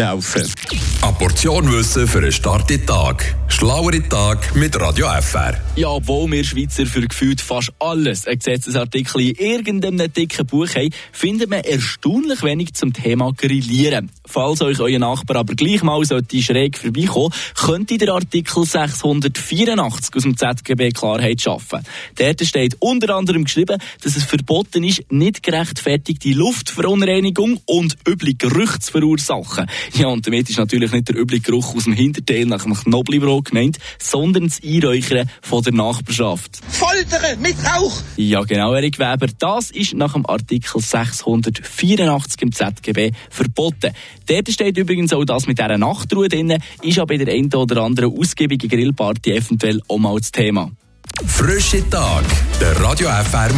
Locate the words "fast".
7.40-7.70